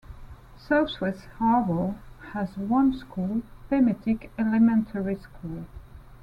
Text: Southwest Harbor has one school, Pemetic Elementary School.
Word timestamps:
Southwest 0.57 1.25
Harbor 1.37 1.93
has 2.33 2.57
one 2.57 2.91
school, 2.91 3.43
Pemetic 3.69 4.31
Elementary 4.35 5.15
School. 5.19 5.67